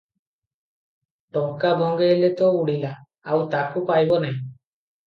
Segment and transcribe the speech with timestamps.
[1.37, 2.95] ଟଙ୍କା ଭଙ୍ଗେଇଲେ ତ ଉଡ଼ିଲା,
[3.31, 4.43] ଆଉ ତାକୁ ପାଇବ ନାହିଁ।